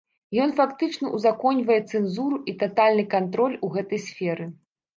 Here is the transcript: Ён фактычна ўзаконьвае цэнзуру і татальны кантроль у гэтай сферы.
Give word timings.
Ён 0.45 0.53
фактычна 0.59 1.11
ўзаконьвае 1.17 1.77
цэнзуру 1.91 2.41
і 2.53 2.57
татальны 2.65 3.07
кантроль 3.15 3.57
у 3.69 3.73
гэтай 3.77 4.05
сферы. 4.11 4.53